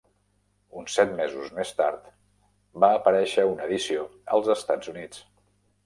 Uns 0.79 0.95
set 0.99 1.13
mesos 1.19 1.51
més 1.59 1.73
tard 1.83 2.09
va 2.85 2.91
aparèixer 3.01 3.47
una 3.53 3.71
edició 3.71 4.11
als 4.39 4.55
Estats 4.59 4.95
Units. 4.97 5.27